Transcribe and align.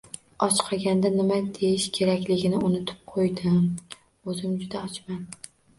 Ochqaganda 0.45 1.11
nima 1.17 1.37
deyish 1.59 1.87
kerakligini 1.99 2.63
unutib 2.71 3.07
qoʻydim, 3.15 3.63
oʻzim 4.35 4.61
juda 4.65 4.87
ochman 4.93 5.27